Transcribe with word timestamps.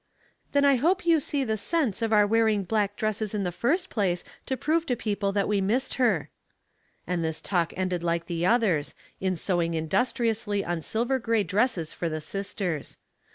"Then 0.53 0.65
I 0.65 0.77
hope 0.77 1.05
you 1.05 1.19
see 1.19 1.43
the 1.43 1.57
sense 1.57 2.01
of 2.01 2.11
our 2.11 2.25
wear 2.25 2.47
ing 2.47 2.63
black 2.63 2.95
dresses 2.95 3.35
in 3.35 3.43
the 3.43 3.51
first 3.51 3.91
place 3.91 4.23
to 4.47 4.57
prove 4.57 4.83
to 4.87 4.95
people 4.95 5.31
that 5.33 5.47
we 5.47 5.61
missed 5.61 5.93
her." 6.01 6.31
And 7.05 7.23
this 7.23 7.39
talk 7.39 7.71
ended 7.77 8.01
like 8.01 8.25
the 8.25 8.43
others, 8.43 8.95
in 9.19 9.35
sewing 9.35 9.75
industriously 9.75 10.65
on 10.65 10.81
silver 10.81 11.19
gra}^ 11.19 11.45
dresses 11.45 11.93
for 11.93 12.09
the 12.09 12.19
sisters. 12.19 12.97